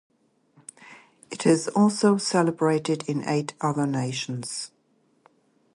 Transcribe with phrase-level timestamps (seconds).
[1.29, 4.71] It is also celebrated in eight other nations.